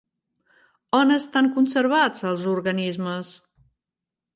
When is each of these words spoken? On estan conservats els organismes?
On 1.01 1.17
estan 1.17 1.51
conservats 1.59 2.27
els 2.33 2.49
organismes? 2.57 3.35